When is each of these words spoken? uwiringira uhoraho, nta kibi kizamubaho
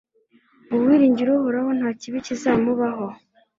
uwiringira 0.73 1.29
uhoraho, 1.37 1.69
nta 1.79 1.89
kibi 1.99 2.19
kizamubaho 2.25 3.05